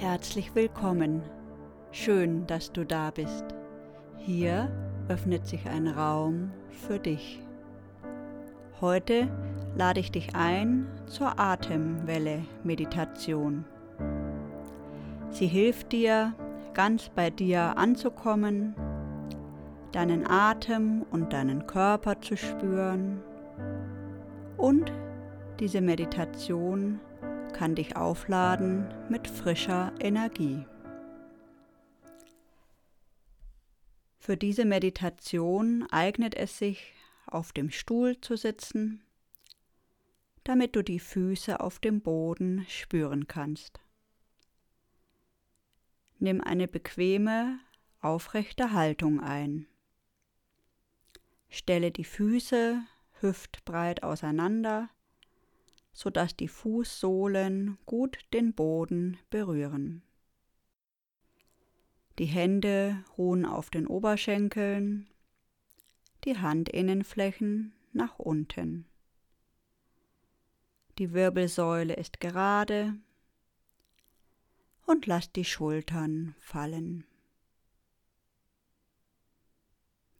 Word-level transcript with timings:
Herzlich 0.00 0.54
willkommen. 0.54 1.22
Schön, 1.92 2.46
dass 2.46 2.72
du 2.72 2.86
da 2.86 3.10
bist. 3.10 3.44
Hier 4.16 4.70
öffnet 5.10 5.46
sich 5.46 5.68
ein 5.68 5.88
Raum 5.88 6.52
für 6.70 6.98
dich. 6.98 7.42
Heute 8.80 9.28
lade 9.76 10.00
ich 10.00 10.10
dich 10.10 10.34
ein 10.34 10.86
zur 11.04 11.38
Atemwelle-Meditation. 11.38 13.66
Sie 15.28 15.46
hilft 15.46 15.92
dir, 15.92 16.32
ganz 16.72 17.10
bei 17.10 17.28
dir 17.28 17.76
anzukommen, 17.76 18.74
deinen 19.92 20.26
Atem 20.26 21.04
und 21.10 21.34
deinen 21.34 21.66
Körper 21.66 22.18
zu 22.22 22.38
spüren 22.38 23.20
und 24.56 24.90
diese 25.58 25.82
Meditation 25.82 27.00
kann 27.60 27.74
dich 27.74 27.94
aufladen 27.94 28.88
mit 29.10 29.28
frischer 29.28 29.92
Energie. 30.00 30.64
Für 34.18 34.38
diese 34.38 34.64
Meditation 34.64 35.86
eignet 35.90 36.34
es 36.34 36.56
sich, 36.56 36.94
auf 37.26 37.52
dem 37.52 37.70
Stuhl 37.70 38.18
zu 38.22 38.38
sitzen, 38.38 39.02
damit 40.42 40.74
du 40.74 40.82
die 40.82 41.00
Füße 41.00 41.60
auf 41.60 41.78
dem 41.80 42.00
Boden 42.00 42.64
spüren 42.66 43.26
kannst. 43.28 43.78
Nimm 46.18 46.40
eine 46.40 46.66
bequeme, 46.66 47.58
aufrechte 48.00 48.72
Haltung 48.72 49.20
ein. 49.20 49.66
Stelle 51.50 51.90
die 51.90 52.04
Füße 52.04 52.80
hüftbreit 53.20 54.02
auseinander 54.02 54.88
sodass 55.92 56.36
die 56.36 56.48
Fußsohlen 56.48 57.78
gut 57.86 58.18
den 58.32 58.54
Boden 58.54 59.18
berühren. 59.30 60.02
Die 62.18 62.26
Hände 62.26 63.04
ruhen 63.16 63.46
auf 63.46 63.70
den 63.70 63.86
Oberschenkeln, 63.86 65.08
die 66.24 66.36
Handinnenflächen 66.36 67.72
nach 67.92 68.18
unten. 68.18 68.86
Die 70.98 71.12
Wirbelsäule 71.12 71.94
ist 71.94 72.20
gerade 72.20 72.94
und 74.84 75.06
lass 75.06 75.32
die 75.32 75.44
Schultern 75.46 76.34
fallen. 76.38 77.04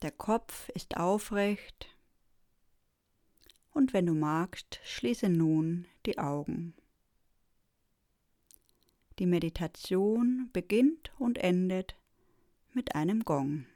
Der 0.00 0.12
Kopf 0.12 0.70
ist 0.70 0.96
aufrecht 0.96 1.88
und 3.72 3.92
wenn 3.92 4.06
du 4.06 4.14
magst, 4.14 4.80
schließe 4.84 5.28
nun 5.28 5.86
die 6.06 6.18
Augen. 6.18 6.74
Die 9.18 9.26
Meditation 9.26 10.48
beginnt 10.52 11.12
und 11.18 11.38
endet 11.38 11.94
mit 12.72 12.94
einem 12.94 13.24
Gong. 13.24 13.66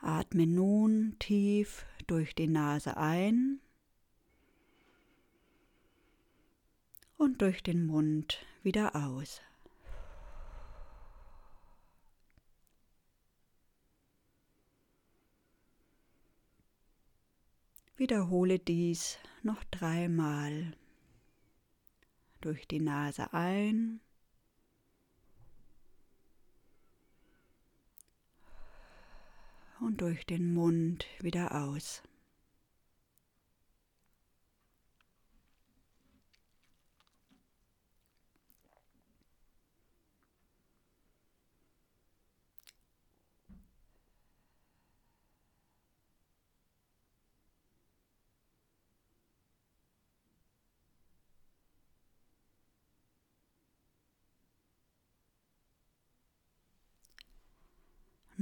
Atme 0.00 0.46
nun 0.46 1.16
tief 1.18 1.86
durch 2.06 2.34
die 2.34 2.46
Nase 2.46 2.98
ein 2.98 3.60
und 7.24 7.40
durch 7.40 7.62
den 7.62 7.86
Mund 7.86 8.44
wieder 8.62 8.94
aus. 8.94 9.40
Wiederhole 17.96 18.58
dies 18.58 19.18
noch 19.42 19.64
dreimal. 19.70 20.76
Durch 22.42 22.68
die 22.68 22.80
Nase 22.80 23.32
ein 23.32 24.00
und 29.80 30.02
durch 30.02 30.26
den 30.26 30.52
Mund 30.52 31.06
wieder 31.20 31.54
aus. 31.54 32.02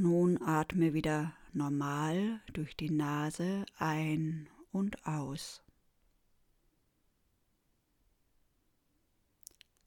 Nun 0.04 0.42
atme 0.42 0.94
wieder 0.94 1.32
normal 1.52 2.40
durch 2.54 2.76
die 2.76 2.90
Nase 2.90 3.64
ein 3.78 4.48
und 4.72 5.06
aus. 5.06 5.62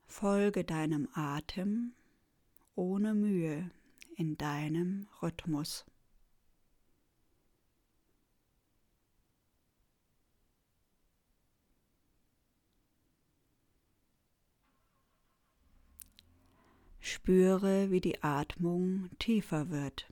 Folge 0.08 0.64
deinem 0.64 1.10
Atem 1.16 1.92
ohne 2.76 3.14
Mühe 3.14 3.70
in 4.16 4.38
deinem 4.38 5.10
Rhythmus. 5.22 5.84
Spüre, 17.08 17.92
wie 17.92 18.02
die 18.02 18.24
Atmung 18.24 19.10
tiefer 19.20 19.70
wird. 19.70 20.08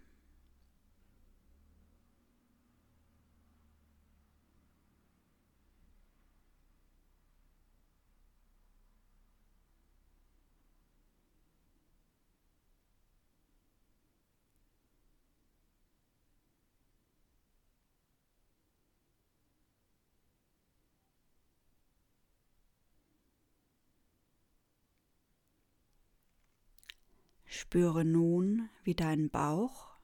Spüre 27.63 28.03
nun, 28.03 28.69
wie 28.84 28.94
dein 28.94 29.29
Bauch 29.29 29.96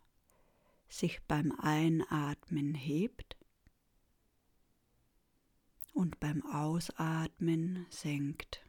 sich 0.87 1.21
beim 1.27 1.51
Einatmen 1.51 2.73
hebt 2.73 3.35
und 5.93 6.21
beim 6.21 6.41
Ausatmen 6.45 7.85
senkt. 7.89 8.65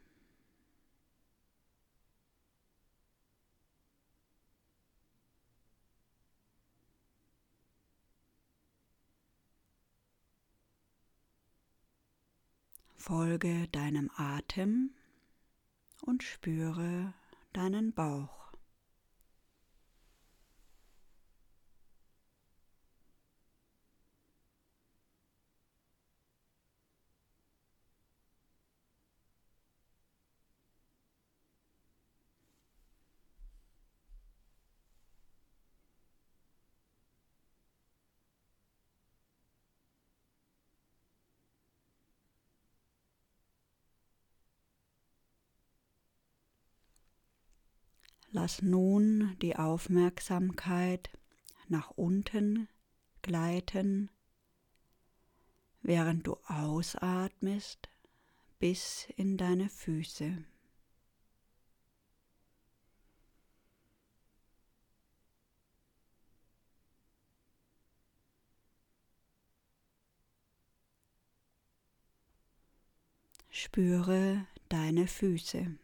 Folge 12.97 13.69
deinem 13.69 14.11
Atem 14.17 14.91
und 16.03 16.25
spüre 16.25 17.15
deinen 17.53 17.93
Bauch. 17.95 18.40
Lass 48.33 48.63
nun 48.63 49.37
die 49.43 49.57
Aufmerksamkeit 49.57 51.11
nach 51.67 51.91
unten 51.91 52.69
gleiten, 53.23 54.09
während 55.83 56.29
du 56.29 56.37
ausatmest 56.47 57.89
bis 58.61 59.09
in 59.17 59.37
deine 59.37 59.69
Füße. 59.69 60.45
Spüre 73.49 74.47
deine 74.69 75.09
Füße. 75.09 75.77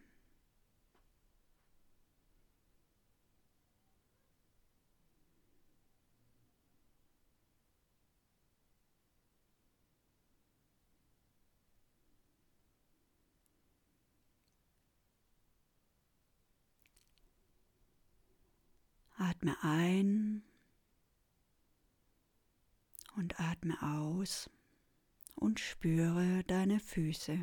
Atme 19.29 19.57
ein 19.61 20.45
und 23.17 23.41
atme 23.41 23.77
aus 23.83 24.49
und 25.35 25.59
spüre 25.59 26.45
deine 26.45 26.79
Füße. 26.79 27.37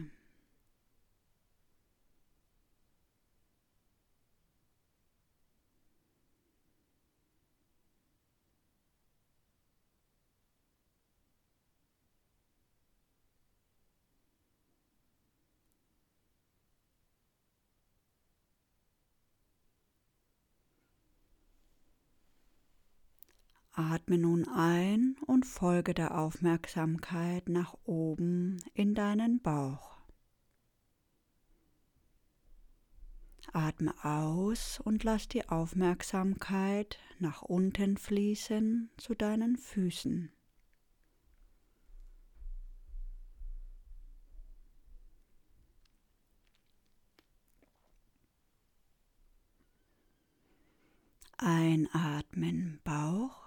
Atme 23.75 24.19
nun 24.19 24.47
ein 24.47 25.15
und 25.25 25.47
folge 25.47 25.95
der 25.95 26.15
Aufmerksamkeit 26.15 27.49
nach 27.49 27.73
oben 27.85 28.63
in 28.75 28.93
deinen 28.93 29.41
Bauch. 29.41 29.97
Atme 33.51 33.93
aus 34.03 34.79
und 34.79 35.03
lass 35.03 35.27
die 35.27 35.49
Aufmerksamkeit 35.49 36.99
nach 37.17 37.41
unten 37.41 37.97
fließen 37.97 38.91
zu 38.97 39.15
deinen 39.15 39.57
Füßen. 39.57 40.31
Einatmen 51.37 52.79
Bauch. 52.83 53.42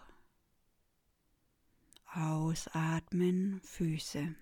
Ausatmen 2.57 3.61
Füße. 3.63 4.35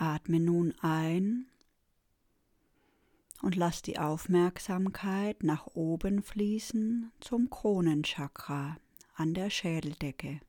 Atme 0.00 0.38
nun 0.38 0.74
ein 0.80 1.46
und 3.42 3.56
lass 3.56 3.82
die 3.82 3.98
Aufmerksamkeit 3.98 5.42
nach 5.42 5.66
oben 5.66 6.22
fließen 6.22 7.10
zum 7.18 7.50
Kronenchakra 7.50 8.76
an 9.16 9.34
der 9.34 9.50
Schädeldecke. 9.50 10.40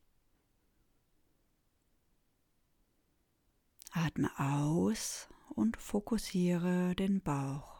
Atme 3.92 4.30
aus 4.38 5.28
und 5.56 5.78
fokussiere 5.78 6.94
den 6.94 7.22
Bauch. 7.22 7.79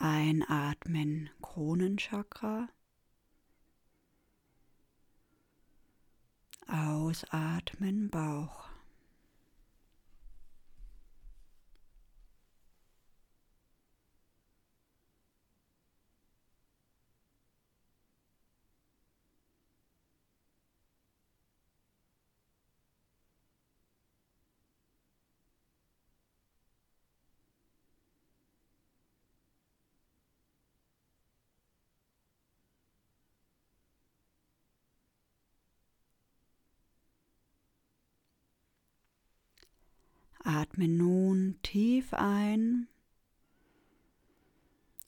Einatmen 0.00 1.28
Kronenchakra. 1.42 2.68
Ausatmen 6.68 8.08
Bauch. 8.08 8.67
Atme 40.44 40.88
nun 40.88 41.58
tief 41.62 42.14
ein, 42.14 42.88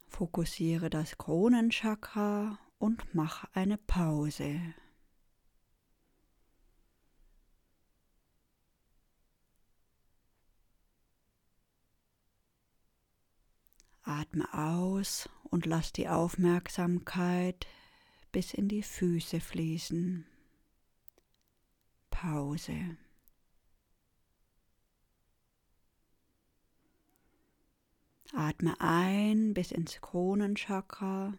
fokussiere 0.08 0.90
das 0.90 1.18
Kronenchakra 1.18 2.58
und 2.78 3.14
mach 3.14 3.44
eine 3.54 3.78
Pause. 3.78 4.60
Atme 14.02 14.52
aus 14.52 15.28
und 15.44 15.66
lass 15.66 15.92
die 15.92 16.08
Aufmerksamkeit 16.08 17.66
bis 18.32 18.54
in 18.54 18.68
die 18.68 18.82
Füße 18.82 19.40
fließen. 19.40 20.26
Pause. 22.10 22.96
Atme 28.32 28.80
ein 28.80 29.54
bis 29.54 29.72
ins 29.72 30.00
Kronenchakra. 30.00 31.34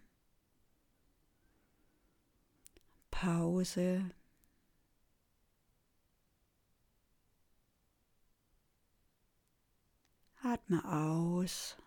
Pause. 3.12 4.12
Atme 10.44 10.84
aus 10.84 11.78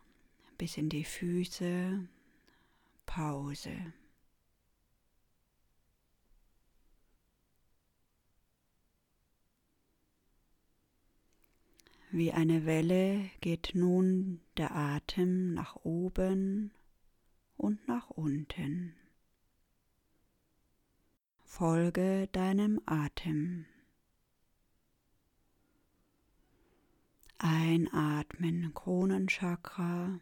bis 0.56 0.76
in 0.76 0.88
die 0.88 1.04
Füße. 1.04 2.08
Pause. 3.04 3.92
Wie 12.16 12.30
eine 12.30 12.64
Welle 12.64 13.28
geht 13.40 13.72
nun 13.74 14.40
der 14.56 14.72
Atem 14.72 15.52
nach 15.52 15.74
oben 15.82 16.70
und 17.56 17.88
nach 17.88 18.08
unten. 18.08 18.94
Folge 21.42 22.28
deinem 22.30 22.80
Atem. 22.86 23.66
Einatmen 27.38 28.72
Kronenchakra. 28.74 30.20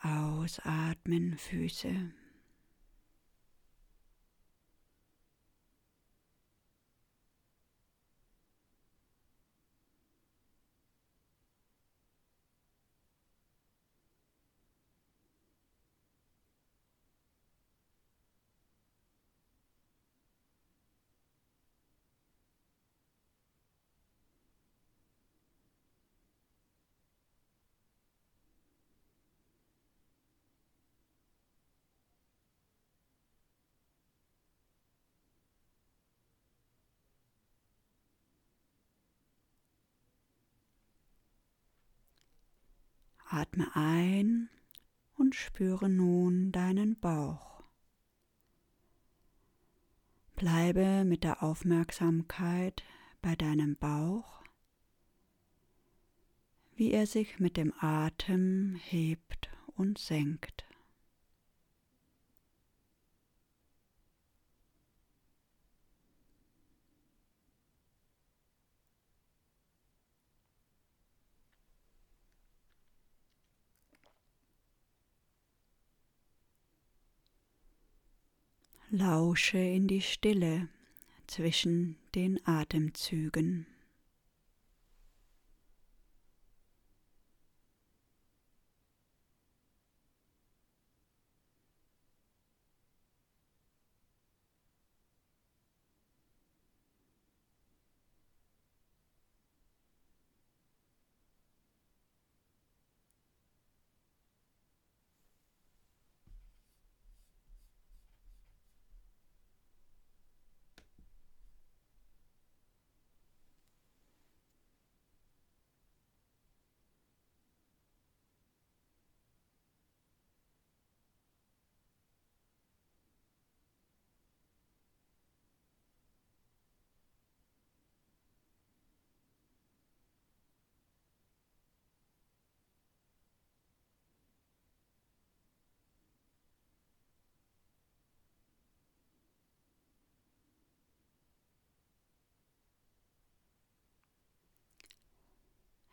Ausatmen 0.00 1.36
Füße. 1.36 2.12
Atme 43.32 43.70
ein 43.76 44.48
und 45.14 45.36
spüre 45.36 45.88
nun 45.88 46.50
deinen 46.50 46.98
Bauch. 46.98 47.62
Bleibe 50.34 51.04
mit 51.04 51.22
der 51.22 51.42
Aufmerksamkeit 51.42 52.82
bei 53.22 53.36
deinem 53.36 53.76
Bauch, 53.76 54.42
wie 56.74 56.90
er 56.90 57.06
sich 57.06 57.38
mit 57.38 57.56
dem 57.56 57.72
Atem 57.78 58.74
hebt 58.82 59.48
und 59.76 59.98
senkt. 59.98 60.69
Lausche 78.92 79.58
in 79.58 79.86
die 79.86 80.00
Stille 80.00 80.68
zwischen 81.28 81.94
den 82.16 82.44
Atemzügen. 82.44 83.68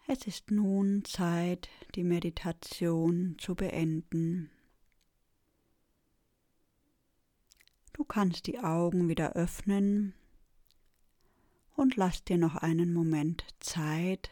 Es 0.10 0.26
ist 0.26 0.52
nun 0.52 1.04
Zeit, 1.04 1.68
die 1.96 2.06
Meditation 2.06 3.36
zu 3.38 3.56
beenden. 3.56 4.50
Du 7.92 8.06
kannst 8.06 8.48
die 8.48 8.60
Augen 8.60 9.10
wieder 9.10 9.34
öffnen 9.34 10.14
und 11.76 11.98
lass 11.98 12.24
dir 12.24 12.38
noch 12.38 12.56
einen 12.56 12.94
Moment 12.94 13.44
Zeit, 13.60 14.30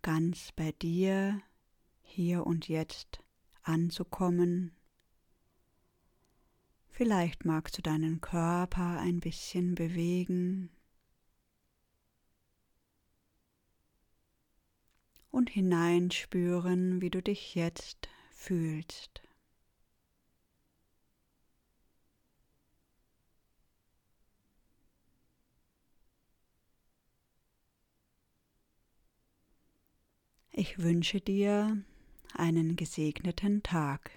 ganz 0.00 0.50
bei 0.56 0.72
dir, 0.72 1.42
hier 2.00 2.46
und 2.46 2.68
jetzt 2.68 3.22
anzukommen. 3.64 4.74
Vielleicht 6.88 7.44
magst 7.44 7.76
du 7.76 7.82
deinen 7.82 8.22
Körper 8.22 8.98
ein 8.98 9.20
bisschen 9.20 9.74
bewegen. 9.74 10.70
Und 15.36 15.50
hineinspüren, 15.50 17.02
wie 17.02 17.10
du 17.10 17.20
dich 17.22 17.54
jetzt 17.54 18.08
fühlst. 18.34 19.20
Ich 30.52 30.78
wünsche 30.78 31.20
dir 31.20 31.84
einen 32.32 32.76
gesegneten 32.76 33.62
Tag. 33.62 34.10